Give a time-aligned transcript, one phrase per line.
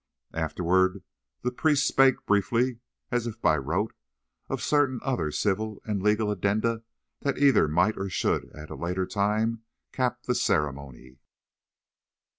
[0.33, 1.03] Afterward
[1.43, 2.79] the priest spake briefly,
[3.11, 3.93] as if by rote,
[4.49, 6.81] of certain other civil and legal addenda
[7.19, 9.61] that either might or should, at a later time,
[9.91, 11.19] cap the ceremony.